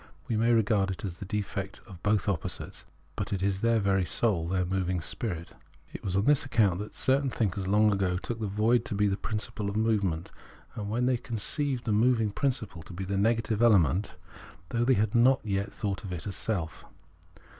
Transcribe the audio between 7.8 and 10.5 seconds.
ago took the void to be the principle of movement,